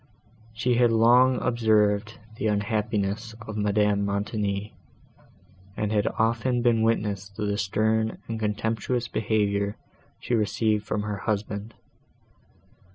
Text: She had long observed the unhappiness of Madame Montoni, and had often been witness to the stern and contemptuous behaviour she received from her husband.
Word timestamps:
She 0.51 0.77
had 0.77 0.91
long 0.91 1.39
observed 1.43 2.17
the 2.37 2.47
unhappiness 2.47 3.35
of 3.45 3.55
Madame 3.55 4.03
Montoni, 4.03 4.73
and 5.77 5.91
had 5.91 6.07
often 6.17 6.63
been 6.63 6.81
witness 6.81 7.29
to 7.35 7.45
the 7.45 7.55
stern 7.59 8.17
and 8.27 8.39
contemptuous 8.39 9.07
behaviour 9.07 9.77
she 10.19 10.33
received 10.33 10.87
from 10.87 11.03
her 11.03 11.17
husband. 11.17 11.75